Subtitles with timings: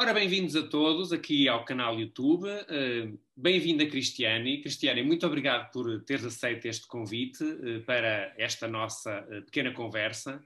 [0.00, 2.48] Ora, bem-vindos a todos aqui ao canal YouTube.
[2.48, 4.62] Uh, Bem-vinda, Cristiane.
[4.62, 10.42] Cristiane, muito obrigado por teres aceito este convite uh, para esta nossa uh, pequena conversa.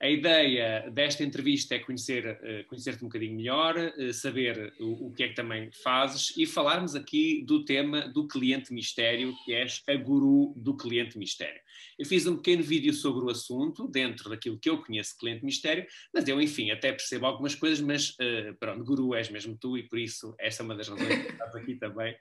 [0.00, 3.74] A ideia desta entrevista é conhecer, conhecer-te um bocadinho melhor,
[4.12, 8.72] saber o, o, que é que também fazes e falarmos aqui do tema do cliente
[8.72, 11.60] mistério, que és a guru do cliente mistério.
[11.98, 15.86] Eu fiz um pequeno vídeo sobre o assunto, dentro daquilo que eu conheço cliente mistério,
[16.12, 19.82] mas eu, enfim, até percebo algumas coisas, mas uh, pronto, guru és mesmo tu e
[19.82, 22.16] por isso essa é uma das razões que estás aqui também.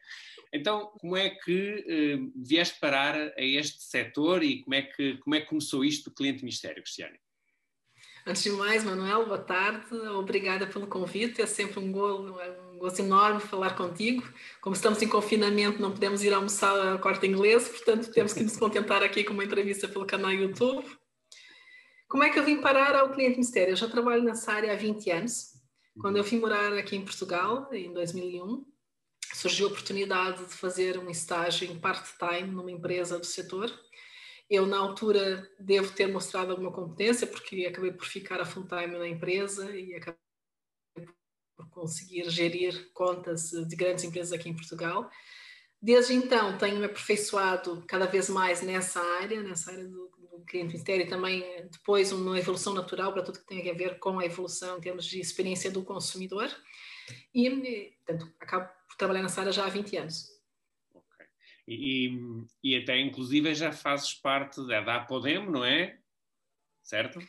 [0.53, 5.35] Então, como é que uh, vieste parar a este setor e como é, que, como
[5.35, 7.22] é que começou isto do cliente mistério, Cristiane?
[8.25, 9.93] Antes de mais, Manuel, boa tarde.
[9.93, 11.41] Obrigada pelo convite.
[11.41, 12.39] É sempre um, golo,
[12.71, 14.23] um gosto enorme falar contigo.
[14.61, 18.55] Como estamos em confinamento, não podemos ir almoçar a corte inglês, portanto, temos que nos
[18.55, 20.85] contentar aqui com uma entrevista pelo canal YouTube.
[22.07, 23.73] Como é que eu vim parar ao cliente mistério?
[23.73, 25.55] Eu já trabalho nessa área há 20 anos.
[25.99, 28.65] Quando eu vim morar aqui em Portugal, em 2001,
[29.33, 33.69] surgiu a oportunidade de fazer um estágio em part-time numa empresa do setor
[34.53, 38.99] eu, na altura, devo ter mostrado alguma competência, porque acabei por ficar a full time
[38.99, 40.19] na empresa e acabei
[41.57, 45.09] por conseguir gerir contas de grandes empresas aqui em Portugal.
[45.81, 51.03] Desde então, tenho-me aperfeiçoado cada vez mais nessa área, nessa área do, do cliente mistério
[51.03, 54.77] e também depois uma evolução natural para tudo que tem a ver com a evolução
[54.77, 56.47] em termos de experiência do consumidor.
[57.33, 57.49] E,
[58.05, 60.32] portanto, acabo por trabalhar nessa área já há 20 anos.
[61.67, 62.11] E,
[62.61, 65.97] e, até inclusive já fazes parte da, da Apodemo, não é?
[66.81, 67.19] Certo?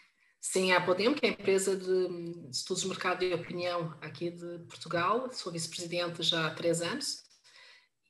[0.41, 4.58] Sim, a Apodemo, que é a empresa de estudos de mercado e opinião aqui de
[4.68, 7.24] Portugal, sou vice-presidente já há três anos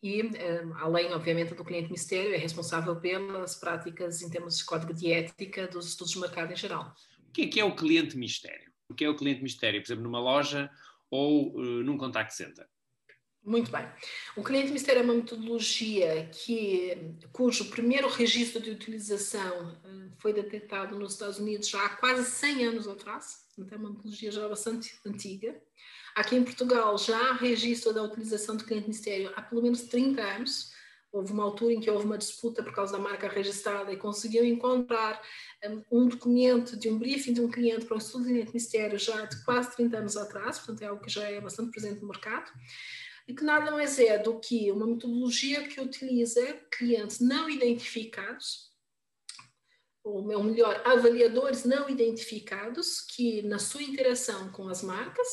[0.05, 4.92] e, eh, além, obviamente, do cliente mistério, é responsável pelas práticas em termos de código
[4.92, 6.94] de ética dos estudos de mercado em geral.
[7.27, 8.70] O que é, que é o cliente mistério?
[8.86, 10.70] O que é o cliente mistério, por exemplo, numa loja
[11.11, 12.66] ou uh, num contact center?
[13.45, 13.87] Muito bem.
[14.34, 16.97] O cliente mistério é uma metodologia que,
[17.31, 22.65] cujo primeiro registro de utilização eh, foi detectado nos Estados Unidos já há quase 100
[22.65, 25.55] anos atrás, então é uma metodologia já bastante antiga.
[26.16, 30.22] Aqui em Portugal já há registro da utilização do cliente mistério há pelo menos 30
[30.22, 30.72] anos.
[31.12, 34.43] Houve uma altura em que houve uma disputa por causa da marca registrada e conseguiu
[34.43, 35.21] encontrar
[35.62, 38.55] um, eh, um documento de um briefing de um cliente para um estudo de cliente
[38.55, 42.00] mistério já de quase 30 anos atrás, portanto é algo que já é bastante presente
[42.00, 42.50] no mercado
[43.27, 46.41] e que nada mais é do que uma metodologia que utiliza
[46.71, 48.71] clientes não identificados,
[50.03, 55.27] ou melhor, avaliadores não identificados, que na sua interação com as marcas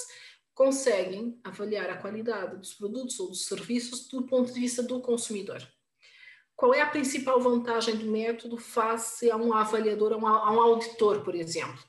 [0.54, 5.62] conseguem avaliar a qualidade dos produtos ou dos serviços do ponto de vista do consumidor.
[6.56, 11.34] Qual é a principal vantagem do método face a um avaliador, a um, auditor, por
[11.34, 11.84] exemplo?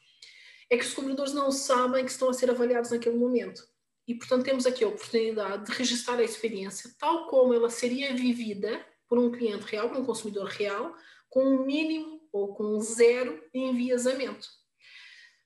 [0.71, 3.63] É que os consumidores não sabem que estão a ser avaliados naquele momento.
[4.07, 8.85] E, portanto, temos aqui a oportunidade de registrar a experiência tal como ela seria vivida
[9.09, 10.95] por um cliente real, por um consumidor real,
[11.29, 14.49] com um mínimo ou com zero enviesamento.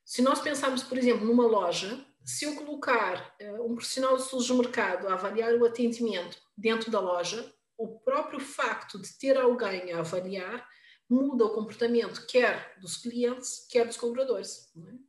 [0.04, 4.54] Se nós pensarmos, por exemplo, numa loja, se eu colocar uh, um profissional de de
[4.54, 9.98] mercado a avaliar o atendimento dentro da loja, o próprio facto de ter alguém a
[9.98, 10.66] avaliar
[11.08, 14.72] muda o comportamento quer dos clientes, quer dos colaboradores.
[14.76, 15.05] É?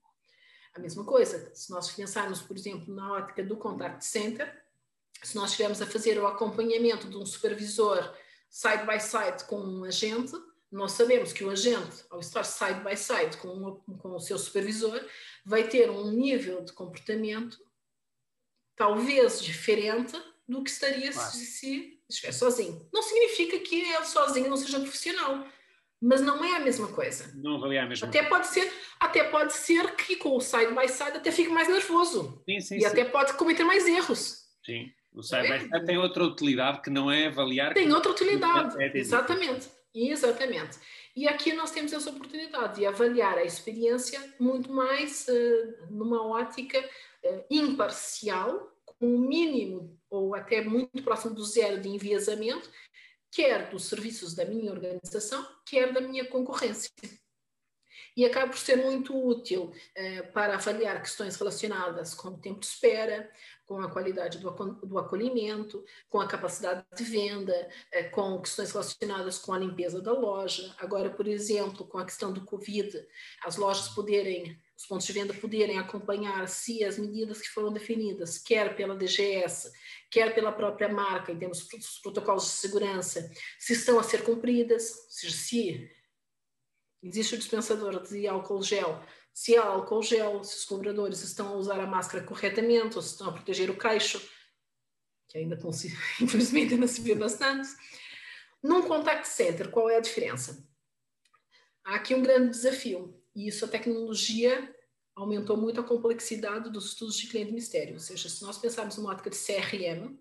[0.77, 4.63] A mesma coisa, se nós pensarmos, por exemplo, na ótica do contact center,
[5.23, 8.15] se nós estivermos a fazer o acompanhamento de um supervisor
[8.47, 10.33] side by side com um agente,
[10.71, 15.03] nós sabemos que o agente, ao estar side by side com, com o seu supervisor,
[15.43, 17.57] vai ter um nível de comportamento
[18.75, 20.16] talvez diferente
[20.47, 21.31] do que estaria claro.
[21.31, 22.87] se, se estiver sozinho.
[22.93, 25.43] Não significa que ele sozinho não seja profissional
[26.02, 27.31] mas não é a mesma coisa.
[27.35, 28.35] Não avalia a mesma até coisa.
[28.35, 32.41] Pode ser, até pode ser que com o side by side até fique mais nervoso.
[32.47, 32.85] Sim, sim, e sim.
[32.85, 34.46] até pode cometer mais erros.
[34.63, 37.74] Sim, o side by side tem outra utilidade que não é avaliar.
[37.74, 39.68] Tem outra utilidade, é exatamente.
[39.94, 40.78] Exatamente.
[41.16, 46.79] E aqui nós temos essa oportunidade de avaliar a experiência muito mais uh, numa ótica
[46.79, 52.70] uh, imparcial, com o um mínimo ou até muito próximo do zero de enviesamento,
[53.32, 56.90] quer dos serviços da minha organização, quer da minha concorrência.
[58.15, 62.65] E acaba por ser muito útil eh, para avaliar questões relacionadas com o tempo de
[62.65, 63.29] espera,
[63.65, 69.53] com a qualidade do, acolhimento, com a capacidade de venda, eh, com questões relacionadas com
[69.53, 70.73] a limpeza da loja.
[70.79, 73.05] Agora, por exemplo, com a questão do Covid,
[73.43, 78.37] as lojas poderem os pontos de venda poderem acompanhar se as medidas que foram definidas,
[78.37, 79.71] quer pela DGS,
[80.09, 85.07] quer pela própria marca, em termos dos protocolos de segurança, se estão a ser cumpridas,
[85.09, 85.89] se, se
[87.02, 89.02] existe o dispensador de álcool gel,
[89.34, 93.11] se há álcool gel, se os colaboradores estão a usar a máscara corretamente, ou se
[93.11, 94.20] estão a proteger o queixo,
[95.28, 95.55] que ainda
[96.22, 97.70] infelizmente ainda se vê bastante.
[98.64, 100.67] Num contact center, qual é a diferença?
[101.85, 104.76] Há aqui um grande desafio, e isso a tecnologia
[105.16, 107.93] aumentou muito a complexidade dos estudos de cliente mistério.
[107.93, 110.17] Ou seja, se nós pensarmos numa ótica de CRM,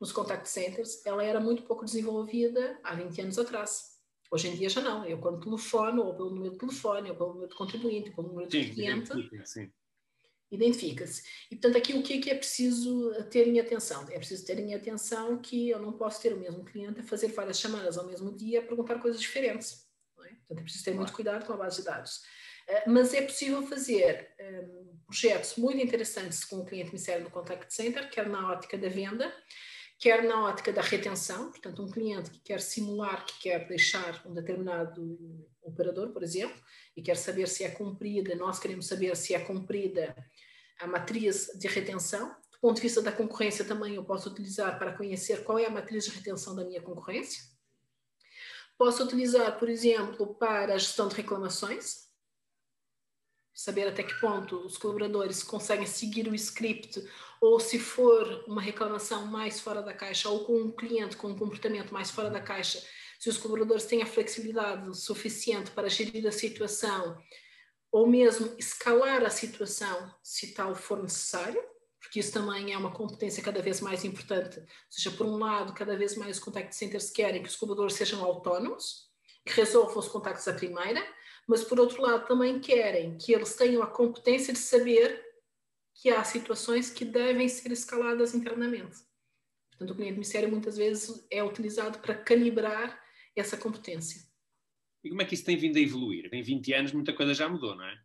[0.00, 3.89] nos contact centers, ela era muito pouco desenvolvida há 20 anos atrás.
[4.30, 5.04] Hoje em dia já não.
[5.04, 8.28] Eu quando telefono, ou pelo número de telefone, ou pelo número de contribuinte, ou pelo
[8.28, 9.10] número de sim, cliente,
[10.50, 11.22] identifica-se.
[11.50, 14.02] E, portanto, aqui o que é que é preciso ter em atenção?
[14.10, 17.28] É preciso ter em atenção que eu não posso ter o mesmo cliente a fazer
[17.28, 19.86] várias chamadas ao mesmo dia a perguntar coisas diferentes.
[20.18, 20.28] É?
[20.28, 22.20] Portanto, é preciso ter muito cuidado com a base de dados.
[22.66, 27.30] Eh, mas é possível fazer um, ehm, projetos muito interessantes com o cliente ministério do
[27.30, 29.32] Contact Center, quer na ótica da venda,
[30.00, 34.32] quer na ótica da retenção, portanto, um cliente que quer simular que quer deixar um
[34.32, 36.58] determinado operador, por exemplo,
[36.96, 40.16] e quer saber se é cumprida, nós queremos saber se é cumprida
[40.80, 42.34] a matriz de retenção.
[42.50, 45.70] Do ponto de vista da concorrência, também eu posso utilizar para conhecer qual é a
[45.70, 47.42] matriz de retenção da minha concorrência.
[48.78, 52.08] Posso utilizar, por exemplo, para a gestão de reclamações,
[53.52, 57.06] saber até que ponto os colaboradores conseguem seguir o script
[57.40, 61.38] ou se for uma reclamação mais fora da caixa ou com um cliente com um
[61.38, 62.84] comportamento mais fora da caixa,
[63.18, 67.16] se os colaboradores têm a flexibilidade suficiente para gerir a situação
[67.90, 71.62] ou mesmo escalar a situação se tal for necessário,
[72.00, 74.58] porque isso também é uma competência cada vez mais importante.
[74.58, 77.96] Ou seja, por um lado, cada vez mais os contact centers querem que os colaboradores
[77.96, 79.10] sejam autónomos,
[79.44, 81.04] que resolvam os contactos à primeira,
[81.46, 85.29] mas por outro lado também querem que eles tenham a competência de saber
[86.00, 88.96] que há situações que devem ser escaladas internamente.
[89.70, 92.98] Portanto, o cliente mistério muitas vezes é utilizado para calibrar
[93.36, 94.22] essa competência.
[95.04, 96.30] E como é que isso tem vindo a evoluir?
[96.32, 97.98] Em 20 anos muita coisa já mudou, não é?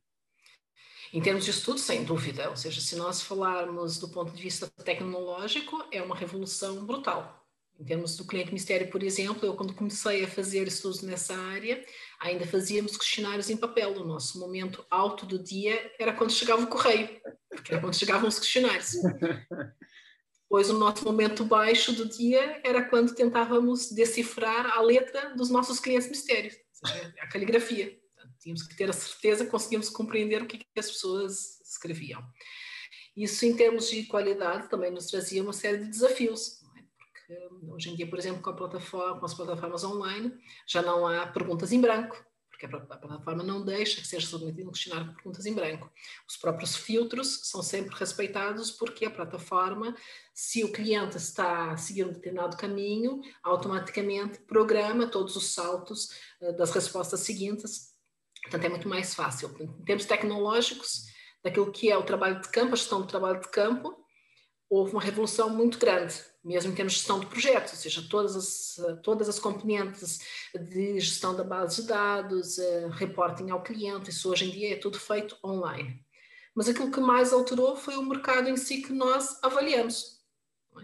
[1.14, 2.50] Em termos de estudo, sem dúvida.
[2.50, 7.48] Ou seja, se nós falarmos do ponto de vista tecnológico, é uma revolução brutal.
[7.80, 11.86] Em termos do cliente mistério, por exemplo, eu quando comecei a fazer estudos nessa área,
[12.26, 13.94] ainda fazíamos questionários em papel.
[13.94, 18.28] O nosso momento alto do dia era quando chegava o correio, porque era quando chegavam
[18.28, 18.94] os questionários.
[20.44, 25.80] Depois, o nosso momento baixo do dia era quando tentávamos decifrar a letra dos nossos
[25.80, 27.98] clientes mistérios, seja, a caligrafia.
[28.40, 32.24] tínhamos que ter a certeza conseguíamos compreender o que, que as pessoas escreviam.
[33.18, 36.65] Isso, em termos de qualidade, também nos trazia uma série de desafios
[37.68, 40.34] hoje em dia, por exemplo, com, a plataforma, com as plataformas online,
[40.68, 44.72] já não há perguntas em branco, porque a plataforma não deixa que seja submetido um
[44.72, 45.92] questionário com perguntas em branco.
[46.28, 49.96] Os próprios filtros são sempre respeitados porque a plataforma,
[50.34, 56.12] se o cliente está a seguir um determinado caminho, automaticamente programa todos os saltos
[56.42, 57.94] uh, das respostas seguintes.
[58.44, 59.54] Portanto, é muito mais fácil.
[59.60, 61.08] Em termos tecnológicos,
[61.44, 64.05] daquilo que é o trabalho de campo, a gestão do trabalho de campo,
[64.70, 68.36] houve uma revolução muito grande mesmo em termos de gestão de projetos, ou seja, todas
[68.36, 70.20] as, todas as componentes
[70.54, 74.76] de gestão da base de dados, uh, reporting ao cliente, isso hoje em dia é
[74.76, 76.06] tudo feito online.
[76.54, 80.24] Mas aquilo que mais alterou foi o mercado em si que nós avaliamos.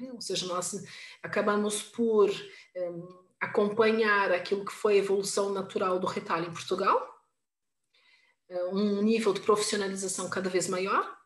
[0.01, 0.11] É?
[0.11, 0.83] Ou seja, nós
[1.21, 2.33] acabamos por um,
[2.75, 2.91] eh,
[3.39, 7.23] acompanhar aquilo que foi a evolução natural do retalho em Portugal,
[8.49, 11.20] uh, um nível de profissionalização cada vez maior,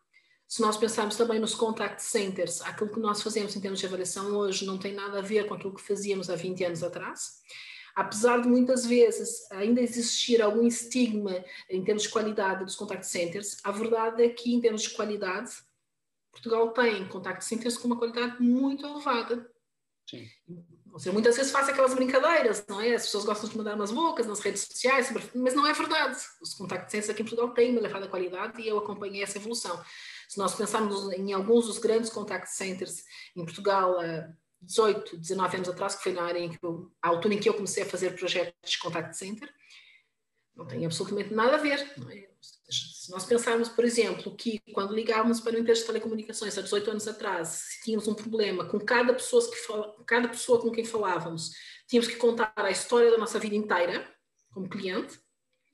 [0.47, 4.35] se nós pensarmos também nos contact centers, aquilo que nós fazemos em termos de avaliação
[4.35, 7.41] hoje não tem nada a ver com aquilo que fazíamos há 20 anos atrás.
[7.95, 13.57] Apesar de muitas vezes ainda existir algum estigma em termos de qualidade dos contact centers,
[13.63, 15.51] a verdade é que, em termos de qualidade,
[16.31, 19.49] Portugal tem contact centers com uma qualidade muito elevada.
[20.09, 20.27] Sim.
[20.91, 22.95] Ou seja, muitas vezes faz aquelas brincadeiras, não é?
[22.95, 26.17] As pessoas gostam de mandar umas bocas nas redes sociais, mas não é verdade.
[26.41, 29.81] Os contact centers aqui em Portugal têm uma elevada qualidade e eu acompanhei essa evolução.
[30.27, 33.03] Se nós pensarmos em alguns dos grandes contact centers
[33.35, 34.29] em Portugal, há
[34.61, 37.49] 18, 19 anos atrás, que foi na área em que eu, a altura em que
[37.49, 39.49] eu comecei a fazer projetos de contact center,
[40.55, 41.79] não tem absolutamente nada a ver.
[42.11, 42.29] É?
[42.69, 46.91] Se nós pensarmos, por exemplo, que quando ligávamos para uma empresa de telecomunicações há 18
[46.91, 50.85] anos atrás, se tínhamos um problema com cada pessoa, que fala, cada pessoa com quem
[50.85, 51.51] falávamos,
[51.87, 54.09] tínhamos que contar a história da nossa vida inteira
[54.51, 55.19] como cliente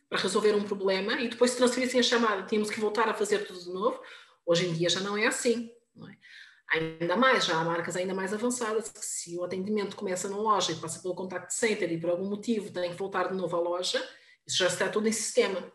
[0.09, 3.45] para resolver um problema e depois se transferissem a chamada, tínhamos que voltar a fazer
[3.45, 4.01] tudo de novo.
[4.45, 5.71] Hoje em dia já não é assim.
[5.95, 6.17] Não é?
[6.71, 10.77] Ainda mais, já há marcas ainda mais avançadas se o atendimento começa na loja e
[10.77, 14.01] passa pelo contact center e por algum motivo tem que voltar de novo à loja,
[14.47, 15.69] isso já está tudo em sistema.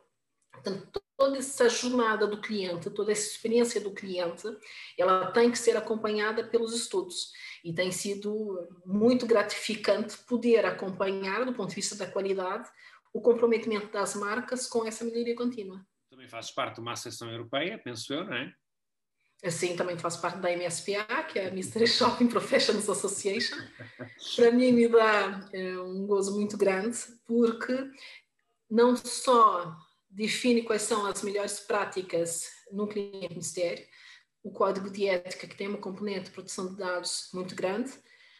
[0.50, 4.48] Portanto, toda essa jornada do cliente, toda essa experiência do cliente,
[4.96, 7.30] ela tem que ser acompanhada pelos estudos.
[7.62, 12.70] E tem sido muito gratificante poder acompanhar, do ponto de vista da qualidade,
[13.12, 15.84] o comprometimento das marcas com essa melhoria contínua
[16.26, 18.52] Também fazes parte de uma associação europeia, penso eu, não é?
[19.44, 23.56] Assim, também faço parte da MSPA, que é a Mystery Shopping Professionals Association.
[24.34, 27.90] Para mim me dá é, um gozo muito grande, porque
[28.68, 29.76] não só
[30.10, 33.86] define quais são as melhores práticas no cliente mistério,
[34.42, 37.92] o código de ética, que tem uma componente de proteção de dados muito grande,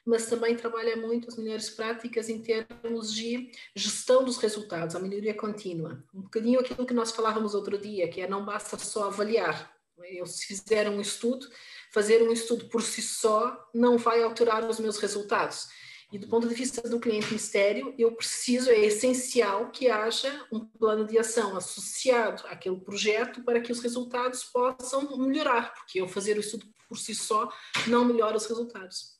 [0.07, 5.35] mas também trabalha muito as melhores práticas em termos de gestão dos resultados, a melhoria
[5.35, 6.03] contínua.
[6.15, 9.75] Um bocadinho aquilo que nós falávamos outro dia, que é não basta só avaliar.
[10.11, 11.49] Eu, se fizer um estudo,
[11.93, 15.67] fazer um estudo por si só não vai alterar os meus resultados.
[16.13, 20.61] E do ponto de vista do cliente mistério, eu preciso, é essencial que haja um
[20.61, 26.37] plano de ação associado àquele projeto para que os resultados possam melhorar, porque eu fazer
[26.37, 27.51] o estudo por si só
[27.89, 29.16] não melhora os resultados.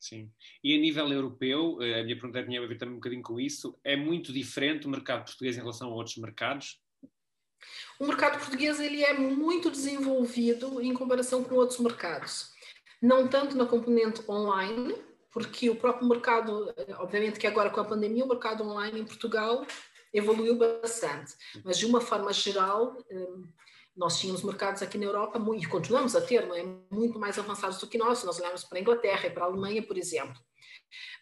[0.00, 0.32] Sim.
[0.64, 3.38] E a nível europeu, eh, a minha pergunta tinha a ver também um bocadinho com
[3.38, 6.80] isso, é muito diferente o mercado português em relação a outros mercados?
[7.98, 12.50] O mercado português ele é muito desenvolvido em comparação com outros mercados.
[13.02, 14.94] Não tanto na componente online,
[15.30, 19.04] porque o próprio mercado, eh, obviamente que agora com a pandemia, o mercado online em
[19.04, 19.66] Portugal
[20.14, 23.28] evoluiu bastante, mas de uma forma geral, eh,
[23.96, 26.64] nós tínhamos mercados aqui na Europa, e continuamos a ter, é?
[26.90, 29.82] muito mais avançados do que nós, nós olhamos para a Inglaterra e para a Alemanha,
[29.82, 30.36] por exemplo.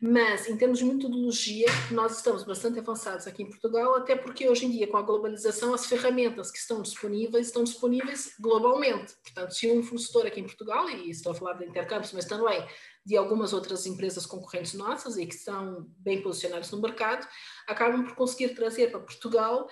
[0.01, 4.67] Mas, em termos de metodologia, nós estamos bastante avançados aqui em Portugal, até porque hoje
[4.67, 9.15] em dia, com a globalização, as ferramentas que estão disponíveis estão disponíveis globalmente.
[9.23, 12.67] Portanto, se um fornecedor aqui em Portugal, e estou a falar de intercâmbios, mas também
[13.05, 17.27] de algumas outras empresas concorrentes nossas e que estão bem posicionadas no mercado,
[17.67, 19.69] acabam por conseguir trazer para Portugal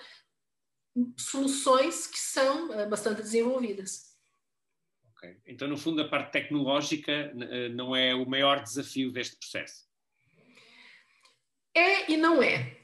[1.17, 4.15] soluções que são uh, bastante desenvolvidas.
[5.15, 5.37] Okay.
[5.45, 9.85] Então, no fundo, a parte tecnológica uh, não é o maior desafio deste processo?
[11.75, 12.77] É e não é.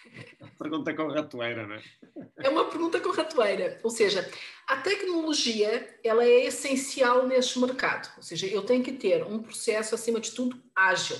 [0.58, 1.82] Pergunta com ratoeira, não é?
[2.38, 3.80] É uma pergunta com ratoeira.
[3.82, 4.30] Ou seja,
[4.66, 8.12] a tecnologia ela é essencial neste mercado.
[8.16, 11.16] Ou seja, eu tenho que ter um processo, acima de tudo, ágil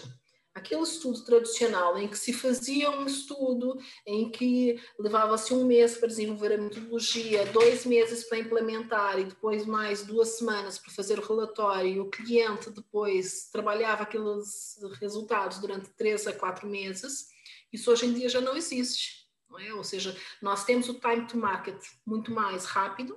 [0.56, 6.08] aquele estudo tradicional em que se fazia um estudo, em que levava-se um mês para
[6.08, 11.26] desenvolver a metodologia, dois meses para implementar e depois mais duas semanas para fazer o
[11.26, 17.28] relatório, e o cliente depois trabalhava aqueles resultados durante três a quatro meses,
[17.70, 19.26] isso hoje em dia já não existe.
[19.50, 19.74] Não é?
[19.74, 23.14] Ou seja, nós temos o time to market muito mais rápido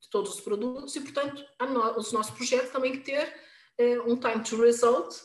[0.00, 3.34] de todos os produtos e, portanto, no, os nossos projetos também que ter
[3.78, 5.16] eh, um time to result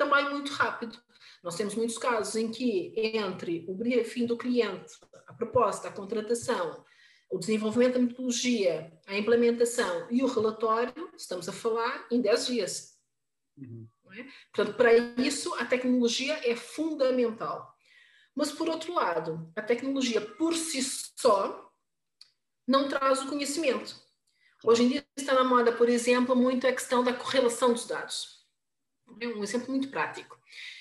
[0.00, 0.98] também muito rápido.
[1.42, 4.94] Nós temos muitos casos em que, entre o briefing do cliente,
[5.26, 6.82] a proposta, a contratação,
[7.30, 12.98] o desenvolvimento da metodologia, a implementação e o relatório, estamos a falar em 10 dias.
[13.58, 13.86] Uhum.
[14.12, 14.24] É?
[14.52, 17.76] Portanto, para isso, a tecnologia é fundamental.
[18.34, 21.70] Mas, por outro lado, a tecnologia por si só
[22.66, 23.94] não traz o conhecimento.
[24.64, 28.39] Hoje em dia está na moda, por exemplo, muito a questão da correlação dos dados.
[29.20, 30.38] É um exemplo muito prático.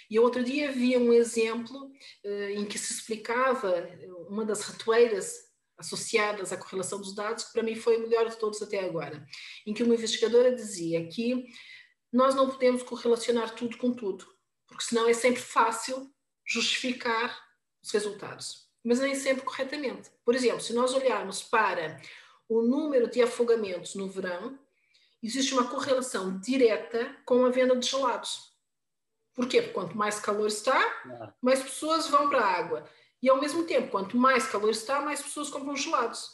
[0.09, 1.91] E outro dia vi um exemplo
[2.25, 3.87] uh, em que se explicava
[4.27, 8.37] uma das ratoeiras associadas à correlação dos dados, que para mim foi o melhor de
[8.37, 9.25] todos até agora,
[9.65, 11.45] em que uma investigadora dizia que
[12.11, 14.25] nós não podemos correlacionar tudo com tudo,
[14.67, 16.11] porque senão é sempre fácil
[16.45, 17.39] justificar
[17.81, 20.09] os resultados, mas nem sempre corretamente.
[20.25, 22.01] Por exemplo, se nós olharmos para
[22.49, 24.59] o número de afogamentos no verão,
[25.21, 28.49] existe uma correlação direta com a venda de gelados.
[29.33, 29.61] Por quê?
[29.61, 30.77] Porque quanto mais calor está,
[31.41, 32.89] mais pessoas vão para a água.
[33.21, 36.29] E ao mesmo tempo, quanto mais calor está, mais pessoas compram gelados.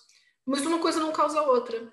[0.45, 1.91] Mas uma coisa não causa a outra.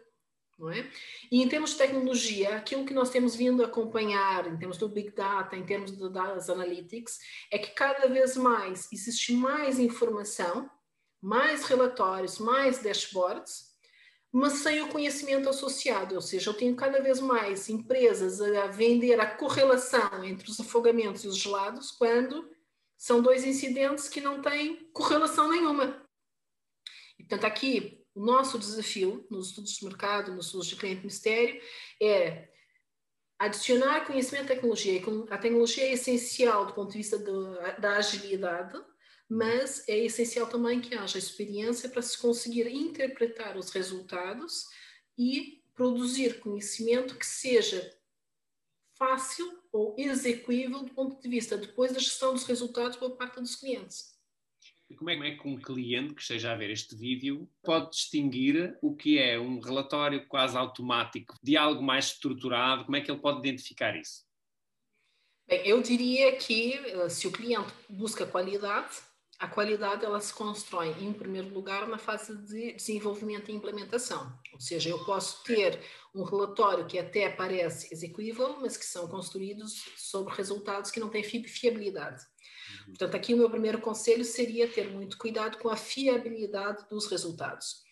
[0.58, 0.88] Não é?
[1.30, 4.88] E em termos de tecnologia, aquilo que nós temos vindo a acompanhar, em termos do
[4.88, 7.18] Big Data, em termos de das analytics,
[7.50, 10.70] é que cada vez mais existe mais informação,
[11.20, 13.72] mais relatórios, mais dashboards,
[14.33, 19.21] mas sem o conhecimento associado, ou seja, eu tenho cada vez mais empresas a vender
[19.21, 22.51] a correlação entre os afogamentos e os gelados, quando
[22.97, 26.03] são dois incidentes que não têm correlação nenhuma.
[27.19, 31.61] E, portanto, aqui o nosso desafio nos estudos de mercado, nos estudos de cliente mistério,
[32.01, 32.49] é
[33.39, 35.03] adicionar conhecimento à tecnologia.
[35.31, 38.81] A tecnologia é essencial do ponto de vista do, da agilidade,
[39.33, 44.67] mas é essencial também que haja experiência para se conseguir interpretar os resultados
[45.17, 47.99] e produzir conhecimento que seja
[48.99, 53.57] fácil ou execuível do ponto de vista depois da gestão dos resultados por parte dos
[53.57, 54.12] clientes.
[54.91, 58.95] E como é que um cliente que esteja a ver este vídeo pode distinguir o
[58.95, 62.85] que é um relatório quase automático de algo mais estruturado?
[62.85, 64.27] Como é que ele pode identificar isso?
[65.49, 68.95] Bem, eu diria que eh, se o cliente busca qualidade,
[69.42, 74.32] A qualidade ela se constrói, em primeiro lugar, na fase de desenvolvimento e implementação.
[74.52, 75.80] Ou seja, eu posso ter
[76.14, 81.25] um relatório que até parece execuível, mas que são construídos sobre resultados que não têm
[81.25, 82.22] fiabilidade.
[82.22, 82.84] Uhum.
[82.90, 87.82] Portanto, aqui o meu primeiro conselho seria ter muito cuidado com a fiabilidade dos resultados.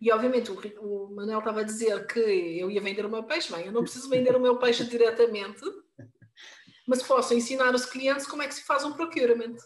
[0.00, 3.52] E, obviamente, o, o Manuel estava a dizer que eu ia vender o meu peixe.
[3.52, 5.62] Bem, eu não preciso vender o meu peixe diretamente,
[6.86, 9.56] mas posso ensinar os clientes como é que se faz um procurement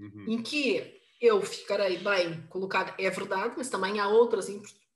[0.00, 0.24] uhum.
[0.28, 4.48] em que eu ficarei bem colocado, é verdade, mas também há outras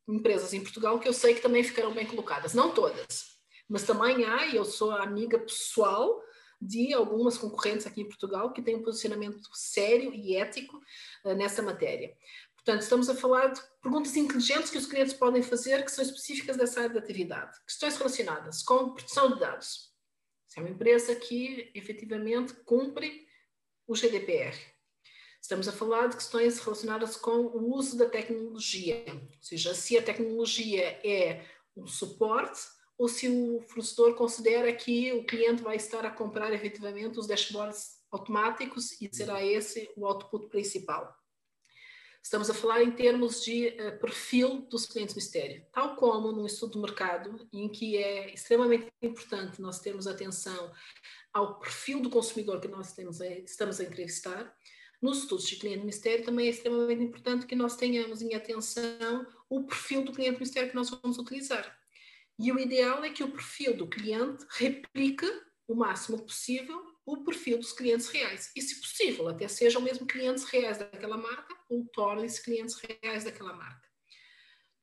[0.08, 3.36] empresas em Portugal que eu sei que também ficarão bem colocadas, não todas,
[3.68, 6.22] mas também há, e eu sou amiga pessoal
[6.60, 10.80] de algumas concorrentes aqui em Portugal que têm um posicionamento sério e ético
[11.24, 12.16] uh, nessa matéria.
[12.54, 16.56] Portanto, estamos a falar de perguntas inteligentes que os clientes podem fazer que são específicas
[16.56, 17.52] dessa área de atividade.
[17.66, 19.92] Questões relacionadas com proteção de dados.
[20.48, 23.26] Se é uma empresa que efetivamente cumpre
[23.86, 24.56] o GDPR,
[25.44, 30.02] Estamos a falar de questões relacionadas com o uso da tecnologia, ou seja, se a
[30.02, 31.44] tecnologia é
[31.76, 32.62] um suporte
[32.96, 37.98] ou se o fornecedor considera que o cliente vai estar a comprar efetivamente os dashboards
[38.10, 41.14] automáticos e será esse o output principal.
[42.22, 46.72] Estamos a falar em termos de uh, perfil dos clientes mistério, tal como num estudo
[46.72, 50.72] de mercado, em que é extremamente importante nós termos atenção
[51.34, 54.56] ao perfil do consumidor que nós temos a, estamos a entrevistar,
[55.04, 59.62] nos estudos de cliente mistério também é extremamente importante que nós tenhamos em atenção o
[59.64, 61.78] perfil do cliente mistério que nós vamos utilizar.
[62.38, 65.30] E o ideal é que o perfil do cliente replique
[65.68, 68.50] o máximo possível o perfil dos clientes reais.
[68.56, 73.52] E, se possível, até sejam mesmo clientes reais daquela marca ou tornem-se clientes reais daquela
[73.52, 73.86] marca.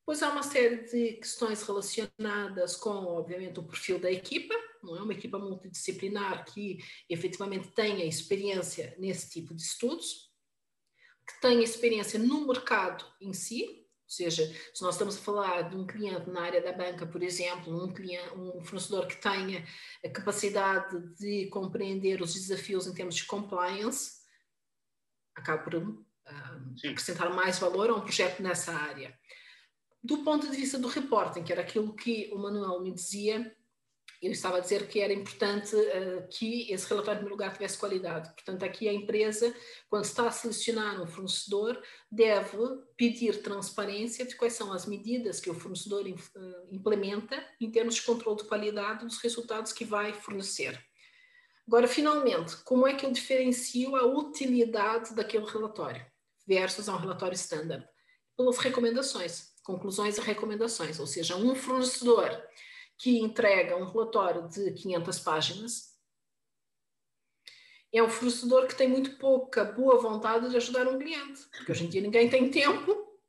[0.01, 5.01] Depois há uma série de questões relacionadas com, obviamente, o perfil da equipa, não é
[5.01, 10.31] uma equipa multidisciplinar que efetivamente tenha experiência nesse tipo de estudos,
[11.27, 15.77] que tenha experiência no mercado em si, ou seja, se nós estamos a falar de
[15.77, 19.65] um cliente na área da banca, por exemplo, um, cliente, um fornecedor que tenha
[20.03, 24.19] a capacidade de compreender os desafios em termos de compliance,
[25.33, 26.05] acaba por uh,
[26.89, 29.17] acrescentar mais valor a um projeto nessa área.
[30.03, 33.55] Do ponto de vista do reporting, que era aquilo que o Manuel me dizia,
[34.21, 38.29] eu estava a dizer que era importante uh, que esse relatório, primeiro lugar, tivesse qualidade.
[38.33, 39.53] Portanto, aqui a empresa,
[39.89, 41.81] quando está a selecionar um fornecedor,
[42.11, 42.57] deve
[42.95, 48.03] pedir transparência de quais são as medidas que o fornecedor uh, implementa em termos de
[48.03, 50.79] controle de qualidade dos resultados que vai fornecer.
[51.67, 56.05] Agora, finalmente, como é que eu diferencio a utilidade daquele relatório
[56.45, 57.87] versus um relatório standard?
[58.37, 62.29] Pelas recomendações, conclusões e recomendações, ou seja, um fornecedor
[63.01, 65.97] que entrega um relatório de 500 páginas,
[67.91, 71.85] é um fornecedor que tem muito pouca boa vontade de ajudar um cliente, porque hoje
[71.85, 73.19] em dia ninguém tem tempo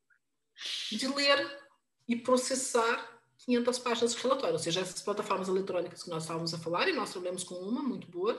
[0.91, 1.59] de ler
[2.07, 6.59] e processar 500 páginas de relatório, ou seja, essas plataformas eletrônicas que nós estávamos a
[6.59, 8.39] falar, e nós trabalhamos com uma muito boa,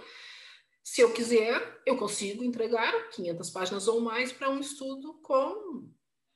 [0.84, 5.90] se eu quiser, eu consigo entregar 500 páginas ou mais para um estudo com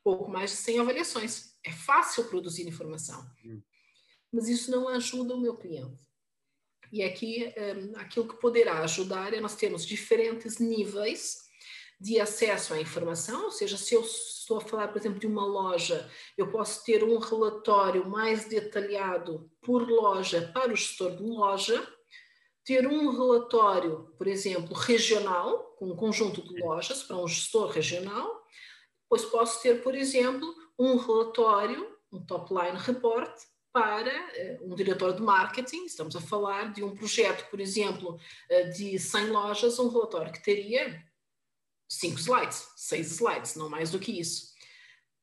[0.03, 1.53] pouco mais de 100 avaliações.
[1.63, 3.23] É fácil produzir informação.
[4.31, 6.07] Mas isso não ajuda o meu cliente.
[6.91, 11.47] E aqui, um, aquilo que poderá ajudar é nós temos diferentes níveis
[11.99, 15.45] de acesso à informação, ou seja, se eu estou a falar, por exemplo, de uma
[15.45, 21.87] loja, eu posso ter um relatório mais detalhado por loja para o gestor de loja,
[22.63, 28.45] ter um relatório, por exemplo, regional, com um conjunto de lojas para um gestor regional,
[29.03, 33.33] depois posso ter, por exemplo, um relatório, um top line report
[33.77, 38.69] para eh, um diretor de marketing, estamos a falar de um projeto, por exemplo, eh,
[38.69, 41.05] de 100 lojas, um relatório que teria
[41.87, 44.51] 5 slides, 6 slides, não mais do que isso.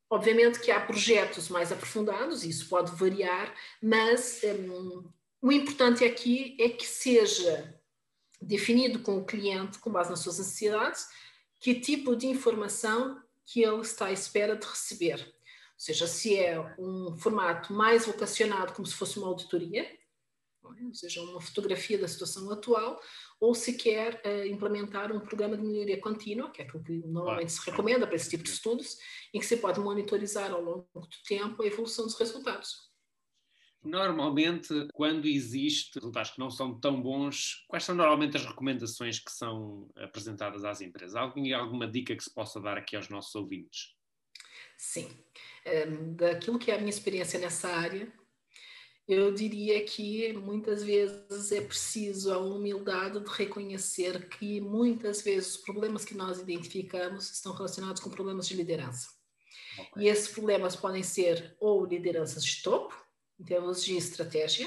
[0.08, 5.10] Obviamente que há projetos mais aprofundados, isso pode variar, mas um,
[5.42, 7.76] o importante aqui é que seja
[8.40, 11.08] definido com o cliente, com base nas suas necessidades,
[11.58, 15.33] que tipo de informação que ele está à espera de receber
[15.76, 20.84] seja, se é um formato mais vocacionado, como se fosse uma auditoria, é?
[20.84, 22.98] ou seja, uma fotografia da situação atual,
[23.38, 27.52] ou se quer uh, implementar um programa de melhoria contínua, que é aquilo que normalmente
[27.52, 28.96] se recomenda para esse tipo de estudos,
[29.32, 32.92] em que se pode monitorizar ao longo do tempo a evolução dos resultados.
[33.82, 39.30] Normalmente, quando existe resultados que não são tão bons, quais são normalmente as recomendações que
[39.30, 41.14] são apresentadas às empresas?
[41.14, 43.94] Algum, alguma dica que se possa dar aqui aos nossos ouvintes?
[44.76, 45.08] Sim.
[45.66, 48.12] Um, daquilo que é a minha experiência nessa área,
[49.06, 55.56] Eu diria que muitas vezes é preciso a humildade de reconhecer que muitas vezes os
[55.58, 59.08] problemas que nós identificamos estão relacionados com problemas de liderança.
[59.78, 60.04] Okay.
[60.04, 62.98] E esses problemas podem ser ou lideranças de topo,
[63.38, 64.66] em termos de estratégia,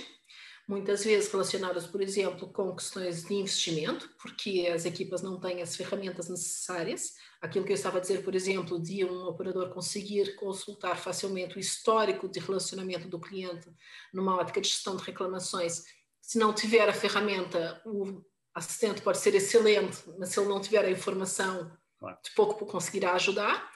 [0.67, 5.75] muitas vezes relacionadas, por exemplo, com questões de investimento, porque as equipas não têm as
[5.75, 7.13] ferramentas necessárias.
[7.41, 11.60] Aquilo que eu estava a dizer, por exemplo, de um operador conseguir consultar facilmente o
[11.60, 13.69] histórico de relacionamento do cliente
[14.13, 15.84] numa ótica de gestão de reclamações.
[16.21, 18.21] Se não tiver a ferramenta, o
[18.53, 21.71] assistente pode ser excelente, mas se ele não tiver a informação,
[22.23, 23.71] de pouco conseguirá ajudar.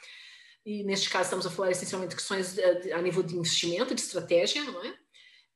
[0.65, 2.57] E neste caso estamos a falar essencialmente de questões
[2.93, 5.00] a nível de investimento, de estratégia, não é?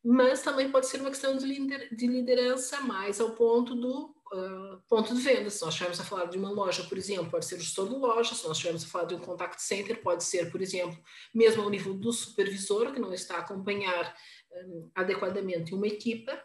[0.05, 5.19] Mas também pode ser uma questão de, liderança mais ao ponto do uh, ponto de
[5.19, 5.49] venda.
[5.49, 7.95] Se nós estivermos a falar de uma loja, por exemplo, pode ser o gestor de
[7.95, 10.95] loja, se nós estivermos a falar de um contact center, pode ser, por exemplo,
[11.33, 14.15] mesmo ao nível do supervisor, que não está a acompanhar
[14.53, 16.39] um, adequadamente uma equipa.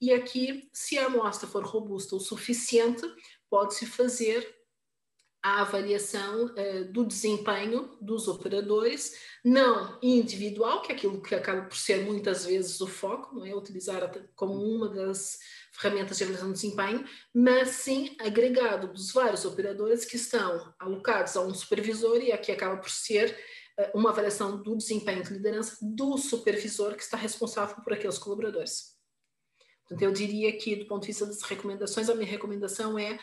[0.00, 3.02] E aqui, se a amostra for robusta o suficiente,
[3.50, 4.59] pode-se fazer
[5.42, 11.76] a avaliação uh, do desempenho dos operadores, não individual, que é aquilo que acaba por
[11.76, 13.54] ser muitas vezes o foco, não é?
[13.54, 15.38] Utilizar como uma das
[15.72, 21.42] ferramentas de avaliação de desempenho, mas sim agregado dos vários operadores que estão alocados a
[21.42, 23.34] um supervisor e aqui acaba por ser
[23.78, 28.98] uh, uma avaliação do desempenho de liderança do supervisor que está responsável por aqueles colaboradores.
[29.90, 33.18] Portanto, eu diria que, do ponto de vista das recomendações, a minha recomendação é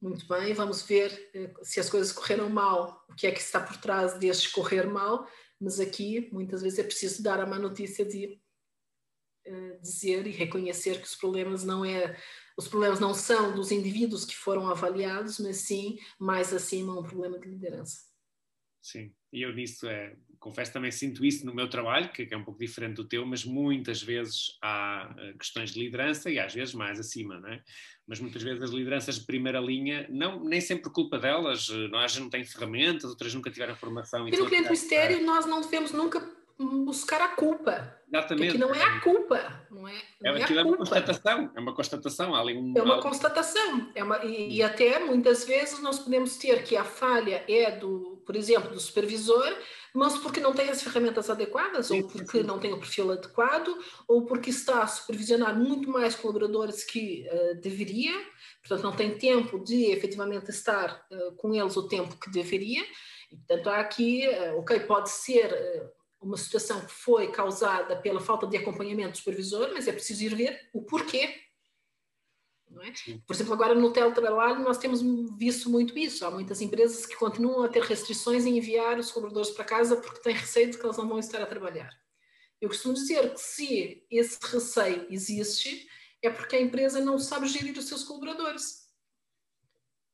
[0.00, 3.60] muito bem, vamos ver eh, se as coisas correram mal, o que é que está
[3.60, 5.28] por trás deste correr mal,
[5.60, 8.40] mas aqui muitas vezes é preciso dar a má notícia de
[9.46, 12.16] uh, dizer e reconhecer que os problemas não é
[12.56, 17.38] os problemas não são dos indivíduos que foram avaliados, mas sim mais acima um problema
[17.38, 18.02] de liderança.
[18.82, 22.42] Sim, e eu nisso é, confesso também sinto isso no meu trabalho, que é um
[22.42, 26.74] pouco diferente do teu, mas muitas vezes há eh, questões de liderança e às vezes
[26.74, 27.62] mais acima, não é?
[28.08, 32.16] Mas muitas vezes as lideranças de primeira linha, não, nem sempre culpa delas, eh, nós
[32.16, 34.26] não têm ferramentas, outras nunca tiveram formação.
[34.26, 36.26] E no cliente mistério nós não devemos nunca
[36.58, 37.96] buscar a culpa.
[38.12, 38.52] Exatamente.
[38.52, 39.94] Que não é a culpa, não é?
[40.20, 42.34] Não é, é, é uma constatação, é uma constatação.
[42.34, 43.90] Ali um, é uma constatação.
[43.94, 48.09] É uma, e, e, até muitas vezes nós podemos ter que a falha é do,
[48.24, 49.56] por exemplo, do supervisor,
[49.94, 52.44] mas porque não tem as ferramentas adequadas, sim, ou porque sim.
[52.44, 57.60] não tem o perfil adequado, ou porque está a supervisionar muito mais colaboradores que uh,
[57.60, 58.12] deveria,
[58.60, 62.82] portanto não tem tempo de efetivamente estar uh, com eles o tempo que deveria.
[63.30, 65.52] E, portanto, há aqui, uh, ok, pode ser
[66.20, 70.34] uma situação que foi causada pela falta de acompanhamento do supervisor, mas é preciso ir
[70.34, 71.49] ver o porquê.
[72.78, 73.18] É?
[73.26, 75.00] Por exemplo, agora no teletrabalho nós temos
[75.36, 76.24] visto muito isso.
[76.24, 80.20] Há muitas empresas que continuam a ter restrições em enviar os colaboradores para casa porque
[80.20, 81.90] têm receio de que eles não vão estar a trabalhar.
[82.60, 85.88] Eu costumo dizer que se esse receio existe,
[86.22, 88.88] é porque a empresa não sabe gerir os seus colaboradores.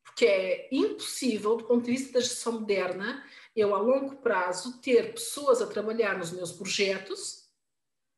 [0.05, 3.23] Porque é impossível, do ponto de vista da gestão moderna,
[3.55, 7.51] eu a longo prazo ter pessoas a trabalhar nos meus projetos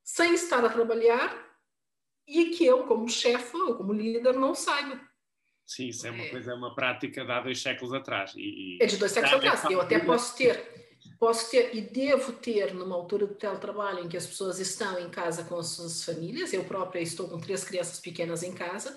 [0.04, 1.47] sem estar a trabalhar
[2.28, 5.00] e que eu, como chefe ou como líder, não saiba.
[5.64, 6.28] Sim, isso é uma é.
[6.28, 8.34] coisa, é uma prática de há dois séculos atrás.
[8.36, 9.64] E, é de dois séculos atrás.
[9.64, 14.16] Eu até posso ter, posso ter e devo ter numa altura do teletrabalho em que
[14.16, 16.52] as pessoas estão em casa com as suas famílias.
[16.52, 18.96] Eu própria estou com três crianças pequenas em casa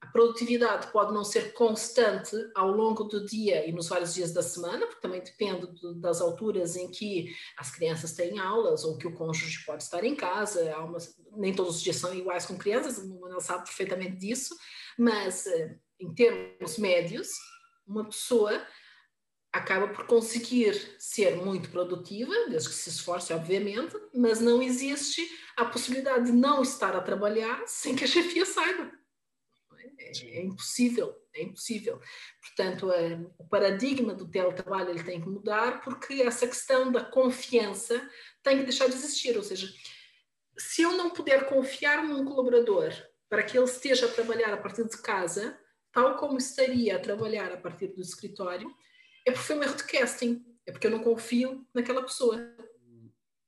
[0.00, 4.42] a produtividade pode não ser constante ao longo do dia e nos vários dias da
[4.42, 5.66] semana, porque também depende
[6.00, 10.14] das alturas em que as crianças têm aulas ou que o cônjuge pode estar em
[10.14, 10.76] casa.
[10.78, 10.98] Uma,
[11.36, 14.54] nem todos os dias são iguais com crianças, o Manuel sabe perfeitamente disso,
[14.98, 17.28] mas eh, em termos médios,
[17.86, 18.62] uma pessoa
[19.52, 25.22] acaba por conseguir ser muito produtiva, desde que se esforce, obviamente, mas não existe
[25.56, 28.92] a possibilidade de não estar a trabalhar sem que a chefia saiba.
[29.98, 32.00] É, impossível, é impossível.
[32.40, 38.08] Portanto, é, o paradigma do teletrabalho ele tem que mudar porque essa questão da confiança
[38.42, 39.36] tem que deixar de existir.
[39.36, 39.68] Ou seja,
[40.58, 42.92] se eu não puder confiar num colaborador
[43.28, 45.58] para que ele esteja a trabalhar a partir de casa,
[45.92, 48.70] tal como estaria a trabalhar a partir do escritório,
[49.24, 52.38] é porque foi um erro de casting, é porque eu não confio naquela pessoa.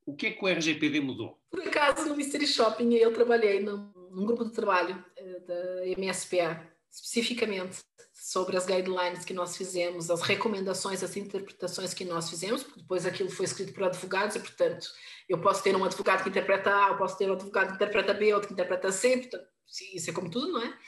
[0.05, 1.39] O que é que o RGPD mudou?
[1.51, 6.67] Por acaso, no Mystery Shopping, eu trabalhei num, num grupo de trabalho uh, da MSPA,
[6.91, 7.79] especificamente
[8.13, 13.07] sobre as guidelines que nós fizemos, as recomendações, as interpretações que nós fizemos, porque depois
[13.07, 14.89] aquilo foi escrito por advogados e, portanto,
[15.29, 18.13] eu posso ter um advogado que interpreta A, eu posso ter um advogado que interpreta
[18.13, 19.47] B, outro que interpreta C, portanto,
[19.95, 20.79] isso é como tudo, não é?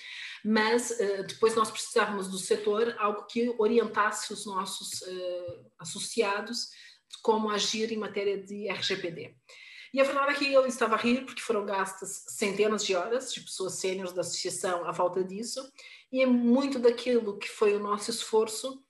[0.45, 6.71] Mas uh, depois nós precisávamos do setor algo que orientasse os nossos uh, associados
[7.11, 9.37] de como agir em matéria de RGPD.
[9.93, 13.33] E a verdade é que eu estava a rir porque foram gastas centenas de horas
[13.33, 15.61] de pessoas sêniores da associação à volta disso,
[16.13, 18.83] e é muito daquilo que foi o nosso esforço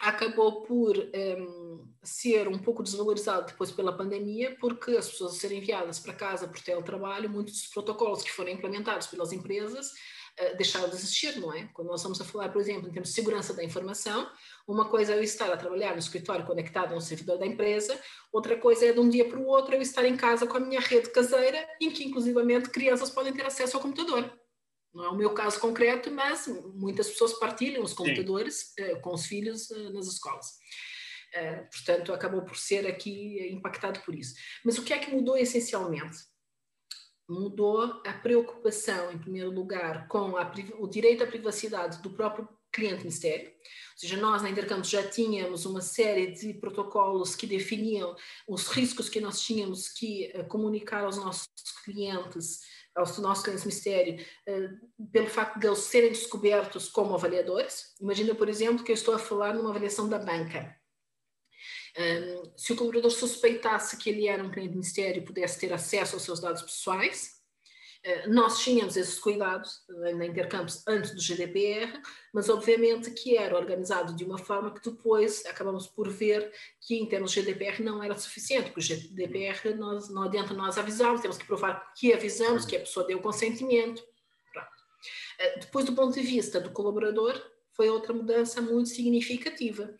[0.00, 5.58] acabou por um, ehm, ser um pouco desvalorizado depois pela pandemia, porque as pessoas serem
[5.58, 9.92] enviadas para casa por teletrabalho, muitos dos protocolos que foram implementados pelas empresas
[10.40, 11.68] uh, deixaram de existir, não é?
[11.72, 14.30] Quando nós estamos a falar, por exemplo, em termos de segurança da informação,
[14.66, 17.98] uma coisa é eu estar a trabalhar no escritório conectado a um servidor da empresa,
[18.32, 20.60] outra coisa é de um dia para o outro eu estar em casa com a
[20.60, 24.30] minha rede caseira, em que inclusivamente crianças podem ter acesso ao computador.
[24.96, 29.26] Não é o meu caso concreto, mas muitas pessoas partilham os computadores uh, com os
[29.26, 30.46] filhos uh, nas escolas.
[31.34, 34.34] Uh, portanto, acabou por ser aqui impactado por isso.
[34.64, 36.16] Mas o que é que mudou essencialmente?
[37.28, 43.04] Mudou a preocupação, em primeiro lugar, com a, o direito à privacidade do próprio cliente
[43.04, 43.48] mistério.
[43.48, 48.14] Ou seja, nós na Intercampus já tínhamos uma série de protocolos que definiam
[48.46, 51.48] os riscos que nós tínhamos que comunicar aos nossos
[51.84, 52.60] clientes
[52.96, 57.94] aos nossos clientes mistério, uh, pelo facto de eles serem descobertos como avaliadores.
[58.00, 60.74] Imagina, por exemplo, que eu estou a falar numa avaliação da banca.
[61.98, 66.14] Um, se o colaborador suspeitasse que ele era um cliente mistério e pudesse ter acesso
[66.14, 67.36] aos seus dados pessoais,
[68.06, 72.00] eh, nós tínhamos esses cuidados eh, na Intercampus antes do GDPR,
[72.32, 77.06] mas obviamente que era organizado de uma forma que depois acabamos por ver que em
[77.08, 81.36] termos de GDPR não era suficiente, porque o GDPR nós, não adianta nós avisarmos, temos
[81.36, 84.00] que provar que avisamos, que a pessoa deu consentimento.
[85.40, 87.34] Eh, depois do ponto de vista do colaborador,
[87.72, 89.92] foi outra mudança muito significativa,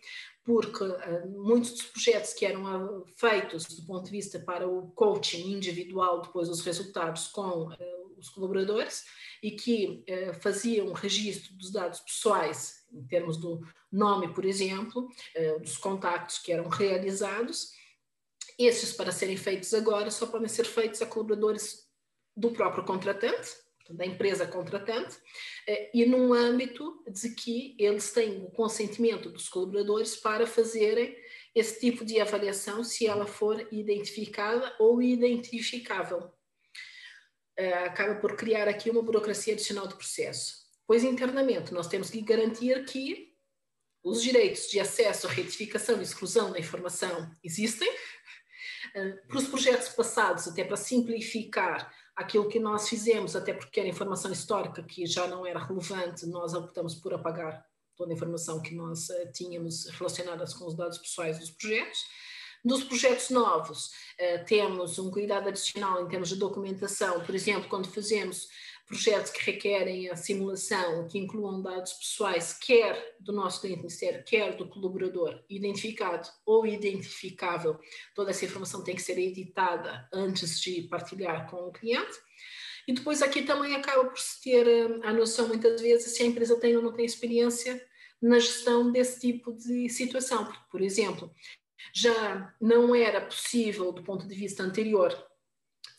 [0.46, 5.52] porque uh, muitos dos projetos que eram feitos do ponto de vista para o coaching
[5.52, 7.76] individual, depois os resultados com uh,
[8.16, 9.04] os colaboradores,
[9.42, 10.02] e que
[10.40, 13.60] faziam um registro dos dados pessoais, em termos do
[13.92, 15.06] nome, por exemplo,
[15.60, 17.72] dos contactos que eram realizados,
[18.58, 21.86] esses para serem feitos agora só podem ser feitos a colaboradores
[22.34, 23.50] do próprio contratante,
[23.94, 25.16] da empresa contratante,
[25.66, 31.16] eh, e num âmbito de que eles têm o consentimento dos colaboradores para fazerem
[31.54, 36.30] esse tipo de avaliação, se ela for identificada ou identificável.
[37.56, 40.66] Eh, acaba por criar aqui uma burocracia adicional de processo.
[40.86, 43.34] Pois internamente nós temos que garantir que
[44.04, 47.90] os direitos de acesso, retificação e exclusão da informação existem.
[48.94, 53.88] Eh, para os projetos passados, até para simplificar aquilo que nós fizemos, até porque era
[53.88, 58.74] informação histórica que já não era relevante, nós optamos por apagar toda a informação que
[58.74, 62.00] nós uh, tínhamos relacionadas com os dados pessoais dos projetos.
[62.64, 67.88] Nos projetos novos, uh, temos um cuidado adicional em termos de documentação, por exemplo, quando
[67.88, 68.48] fazemos
[68.86, 74.56] projetos que requerem a simulação, que incluam dados pessoais, quer do nosso cliente ministério, quer
[74.56, 77.78] do colaborador, identificado ou identificável,
[78.14, 82.16] toda essa informação tem que ser editada antes de partilhar com o cliente.
[82.86, 86.26] E depois aqui também acaba por se ter eh, a noção, muitas vezes, se a
[86.26, 87.84] empresa tem ou não tem experiência
[88.22, 90.44] na gestão desse tipo de situação.
[90.44, 91.34] Porque, por exemplo,
[91.92, 95.12] já não era possível, do ponto de vista anterior,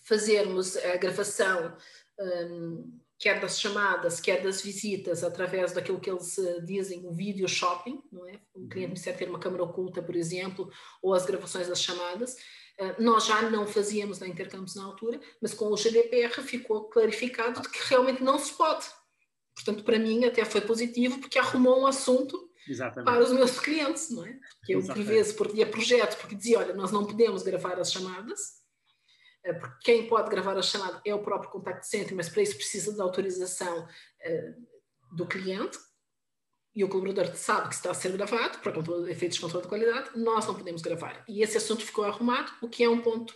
[0.07, 1.75] fazermos a gravação
[2.19, 7.47] um, quer das chamadas, quer das visitas, através daquilo que eles uh, dizem, o video
[7.47, 8.39] shopping, não é?
[8.53, 10.69] O cliente precisa ter uma câmera oculta, por exemplo,
[11.01, 12.35] ou as gravações das chamadas.
[12.79, 17.61] Uh, nós já não fazíamos na Intercampus na altura, mas com o GDPR ficou clarificado
[17.61, 18.85] de que realmente não se pode.
[19.55, 23.05] Portanto, para mim até foi positivo, porque arrumou um assunto Exatamente.
[23.05, 24.39] para os meus clientes, não é?
[24.63, 28.57] Que eu, por vezes, perdia projeto, porque dizia, olha, nós não podemos gravar as chamadas,
[29.47, 32.57] eh, porque quem pode gravar a chamada é o próprio contact center, mas para isso
[32.57, 33.87] precisa da autorização
[34.19, 34.53] eh,
[35.13, 35.77] do cliente
[36.75, 39.69] e o colaborador sabe que está a ser gravado para controle, efeitos de controle de
[39.69, 41.23] qualidade, nós não podemos gravar.
[41.27, 43.33] E esse assunto ficou arrumado, o que é um ponto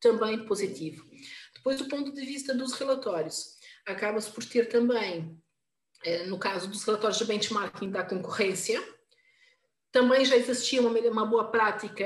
[0.00, 1.06] também positivo.
[1.54, 3.56] Depois, do ponto de vista dos relatórios,
[3.86, 5.40] acaba-se por ter também,
[6.04, 8.82] eh, no caso dos relatórios de benchmarking da concorrência,
[9.92, 12.04] também já existia uma boa prática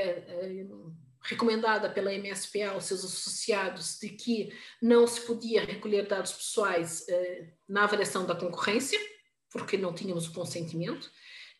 [1.23, 7.49] recomendada pela MSPA aos seus associados de que não se podia recolher dados pessoais eh,
[7.69, 8.99] na avaliação da concorrência,
[9.51, 11.11] porque não tínhamos o consentimento,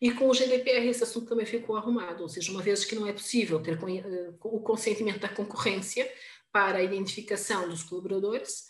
[0.01, 3.05] e com o GDPR esse assunto também ficou arrumado, ou seja, uma vez que não
[3.05, 6.11] é possível ter eh, o consentimento da concorrência
[6.51, 8.65] para a identificação dos colaboradores,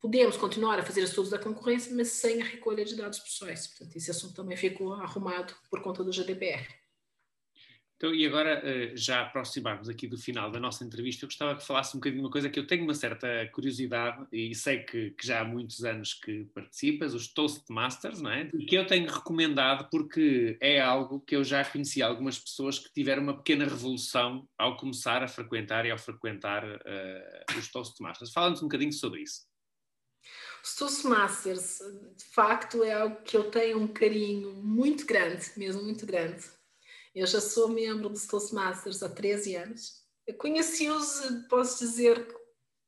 [0.00, 3.66] podemos continuar a fazer estudos da concorrência, mas sem a recolha de dados pessoais.
[3.68, 6.79] Portanto, esse assunto também ficou arrumado por conta do GDPR.
[8.00, 11.66] Então, e agora, eh, já aproximarmos aqui do final da nossa entrevista, eu gostava que
[11.66, 15.26] falasse um bocadinho uma coisa que eu tenho uma certa curiosidade e sei que, que
[15.26, 18.46] já há muitos anos que participas, os Toastmasters, não é?
[18.46, 23.22] Que eu tenho recomendado porque é algo que eu já conheci algumas pessoas que tiveram
[23.22, 28.32] uma pequena revolução ao começar a frequentar e ao frequentar uh, os Toastmasters.
[28.32, 29.42] Fala-nos um bocadinho sobre isso.
[30.64, 31.80] Os Toastmasters,
[32.16, 36.58] de facto, é algo que eu tenho um carinho muito grande, mesmo muito grande
[37.14, 40.00] eu já sou membro dos Toastmasters há 13 anos.
[40.38, 42.24] Conheci-os, posso dizer,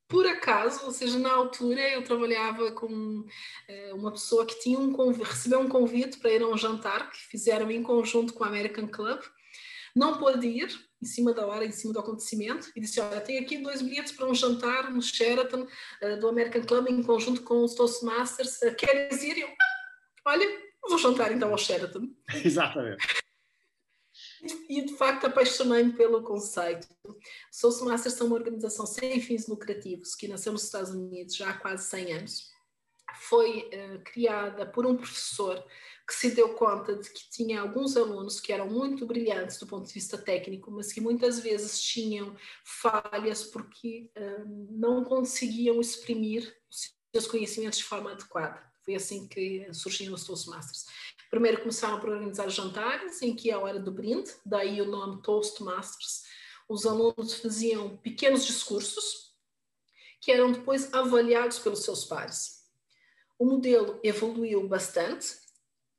[0.08, 3.24] por acaso, ou seja, na altura eu trabalhava com
[3.66, 7.10] eh, uma pessoa que tinha um convite, recebeu um convite para ir a um jantar
[7.10, 9.20] que fizeram em conjunto com o American Club.
[9.96, 10.68] Não pôde ir,
[11.02, 14.12] em cima da hora, em cima do acontecimento, e disse: Olha, tenho aqui dois bilhetes
[14.12, 18.60] para um jantar no Sheraton uh, do American Club em conjunto com os Toastmasters.
[18.62, 19.38] Uh, queres ir?
[19.38, 20.46] Eu, ah, olha,
[20.88, 22.08] vou jantar então ao Sheraton.
[22.44, 23.21] Exatamente
[24.68, 26.88] e de facto apaixonei-me pelo conceito.
[27.50, 31.54] Soul Masters são uma organização sem fins lucrativos que nasceu nos Estados Unidos já há
[31.54, 32.50] quase 100 anos.
[33.28, 35.62] Foi uh, criada por um professor
[36.08, 39.86] que se deu conta de que tinha alguns alunos que eram muito brilhantes do ponto
[39.86, 46.92] de vista técnico, mas que muitas vezes tinham falhas porque uh, não conseguiam exprimir os
[47.14, 48.60] seus conhecimentos de forma adequada.
[48.84, 50.86] Foi assim que surgiram os Toastmasters.
[51.32, 55.22] Primeiro começaram por organizar jantares, em que é a hora do brinde, daí o nome
[55.22, 56.24] Toastmasters.
[56.68, 59.34] Os alunos faziam pequenos discursos,
[60.20, 62.66] que eram depois avaliados pelos seus pares.
[63.38, 65.38] O modelo evoluiu bastante,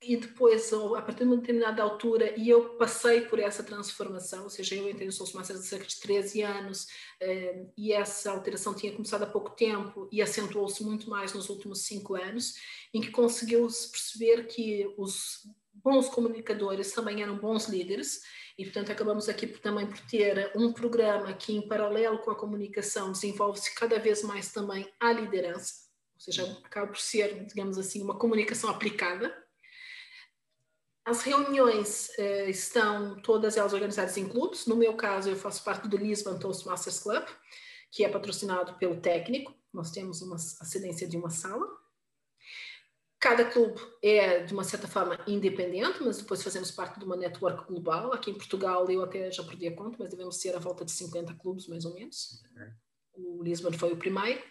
[0.06, 4.50] e depois, a partir de uma determinada altura, e eu passei por essa transformação, ou
[4.50, 6.88] seja, eu entrei no Souls Masters há cerca de 13 anos,
[7.20, 11.84] eh, e essa alteração tinha começado há pouco tempo e acentuou-se muito mais nos últimos
[11.84, 12.56] cinco anos,
[12.94, 18.22] em que conseguiu-se perceber que os bons comunicadores também eram bons líderes,
[18.58, 23.12] e portanto acabamos aqui também por ter um programa que, em paralelo com a comunicação,
[23.12, 25.84] desenvolve-se cada vez mais também a liderança,
[26.16, 29.43] ou seja, acaba por ser, digamos assim, uma comunicação aplicada,
[31.06, 34.66] as reuniões eh, estão todas elas organizadas em clubes.
[34.66, 37.26] No meu caso, eu faço parte do Lisbon Toastmasters Club,
[37.92, 39.54] que é patrocinado pelo técnico.
[39.74, 41.68] Nós temos uma cedência de uma sala.
[43.20, 47.68] Cada clube é, de uma certa forma, independente, mas depois fazemos parte de uma network
[47.68, 48.14] global.
[48.14, 50.92] Aqui em Portugal, eu até já perdi a conta, mas devemos ser a volta de
[50.92, 52.44] 50 clubes, mais ou menos.
[53.14, 54.42] O Lisbon foi o primeiro.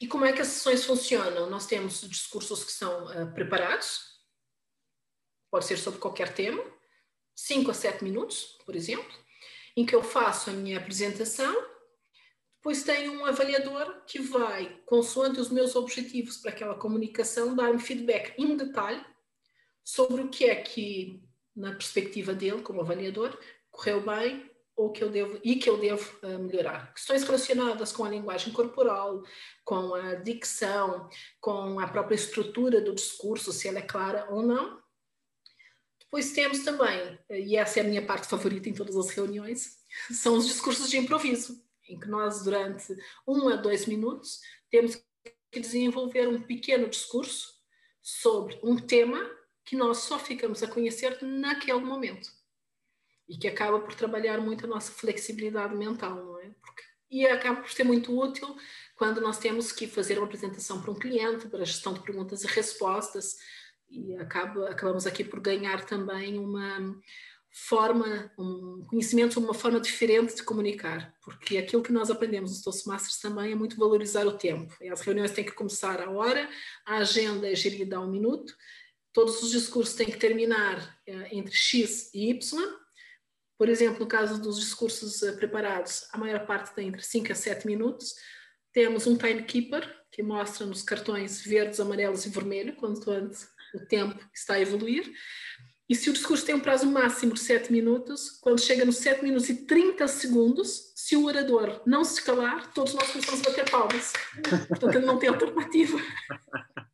[0.00, 1.50] E como é que as sessões funcionam?
[1.50, 4.09] Nós temos discursos que são uh, preparados,
[5.50, 6.62] pode ser sobre qualquer tema,
[7.34, 9.12] 5 a 7 minutos, por exemplo,
[9.76, 11.54] em que eu faço a minha apresentação,
[12.56, 18.34] depois tenho um avaliador que vai, consoante os meus objetivos para aquela comunicação, dar-me feedback
[18.36, 19.02] em detalhe
[19.82, 21.22] sobre o que é que,
[21.56, 23.38] na perspectiva dele, como avaliador,
[23.70, 26.92] correu bem ou que eu devo e que eu devo uh, melhorar.
[26.92, 29.22] Questões relacionadas com a linguagem corporal,
[29.64, 31.08] com a dicção,
[31.40, 34.78] com a própria estrutura do discurso, se ela é clara ou não,
[36.10, 39.78] depois temos também, e essa é a minha parte favorita em todas as reuniões,
[40.10, 45.00] são os discursos de improviso, em que nós, durante um a dois minutos, temos
[45.52, 47.54] que desenvolver um pequeno discurso
[48.02, 49.24] sobre um tema
[49.64, 52.28] que nós só ficamos a conhecer naquele momento.
[53.28, 56.50] E que acaba por trabalhar muito a nossa flexibilidade mental, não é?
[56.60, 58.56] Porque, e acaba por ser muito útil
[58.96, 62.42] quando nós temos que fazer uma apresentação para um cliente, para a gestão de perguntas
[62.42, 63.36] e respostas,
[63.90, 67.00] e acaba, acabamos aqui por ganhar também uma
[67.52, 73.20] forma, um conhecimento uma forma diferente de comunicar, porque aquilo que nós aprendemos nos Toastmasters
[73.20, 74.72] também é muito valorizar o tempo.
[74.90, 76.48] As reuniões têm que começar à hora,
[76.86, 78.54] a agenda é gerida a um minuto,
[79.12, 82.40] todos os discursos têm que terminar eh, entre X e Y.
[83.58, 87.34] Por exemplo, no caso dos discursos eh, preparados, a maior parte tem entre 5 a
[87.34, 88.14] 7 minutos.
[88.72, 94.18] Temos um timekeeper que mostra nos cartões verdes, amarelos e vermelho, quanto antes o tempo
[94.34, 95.12] está a evoluir.
[95.88, 99.24] E se o discurso tem um prazo máximo de 7 minutos, quando chega nos 7
[99.24, 103.68] minutos e 30 segundos, se o orador não se calar, todos nós começamos a bater
[103.68, 104.12] palmas.
[104.68, 105.98] Portanto, ele não tem alternativa.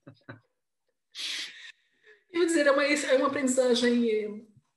[2.32, 4.28] Eu vou dizer, é uma, é uma aprendizagem eh,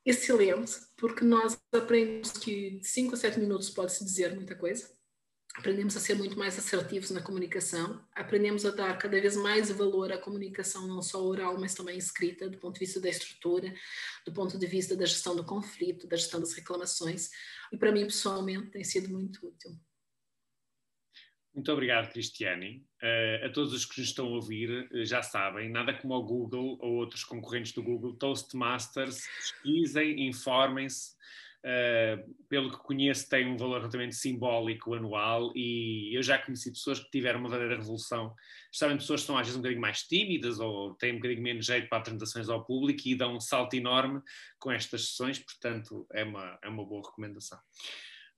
[0.06, 4.99] excelente, porque nós aprendemos que de 5 a 7 minutos pode-se dizer muita coisa
[5.60, 10.12] aprendemos a ser muito mais assertivos na comunicação, aprendemos a dar cada vez mais valor
[10.12, 13.74] à comunicação, não só oral, mas também escrita, do ponto de vista da estrutura,
[14.26, 17.30] do ponto de vista da gestão do conflito, da gestão das reclamações,
[17.74, 19.78] e para mim, pessoalmente, tem sido muito útil.
[21.54, 22.86] Muito obrigado, Cristiane.
[23.04, 26.24] Uh, a todos os que nos estão a ouvir, uh, já sabem, nada como o
[26.24, 31.18] Google ou outros concorrentes do Google, Toastmasters, pesquisem, informem-se,
[31.66, 37.00] uh, pelo que conheço, tem um valor relativamente simbólico anual e eu já conheci pessoas
[37.00, 38.34] que tiveram uma verdadeira revolução,
[38.66, 41.66] especialmente pessoas que são às vezes um bocadinho mais tímidas ou têm um bocadinho menos
[41.66, 44.22] jeito para apresentações ao público e dão um salto enorme
[44.58, 47.60] com estas sessões, portanto é uma, é uma boa recomendação.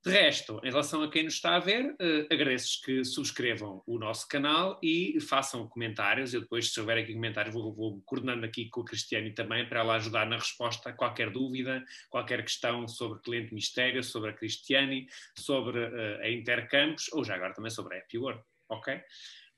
[0.03, 3.99] De resto, em relação a quem nos está a ver, uh, agradeço que subscrevam o
[3.99, 6.33] nosso canal e façam comentários.
[6.33, 9.81] Eu depois, se houver aqui comentários, vou, vou coordenando aqui com a Cristiane também para
[9.81, 15.07] ela ajudar na resposta a qualquer dúvida, qualquer questão sobre cliente mistério, sobre a Cristiane,
[15.37, 18.41] sobre uh, a Intercampos ou já agora também sobre a Happy World.
[18.69, 18.99] Ok?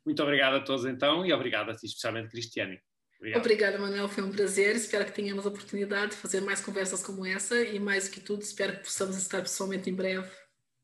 [0.05, 2.81] Muito obrigado a todos então e obrigado a ti, especialmente Cristiane.
[3.23, 3.39] Obrigado.
[3.39, 4.09] Obrigada, Manuel.
[4.09, 4.75] Foi um prazer.
[4.75, 8.19] Espero que tenhamos a oportunidade de fazer mais conversas como essa e, mais do que
[8.19, 10.29] tudo, espero que possamos estar pessoalmente em breve.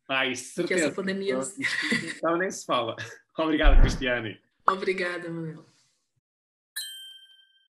[0.08, 0.68] Ai, certeza.
[0.68, 1.38] Que essa pandemia.
[2.16, 2.96] Então nem se fala.
[3.38, 4.40] Obrigado, Cristiane.
[4.66, 5.66] Obrigada, Manuel.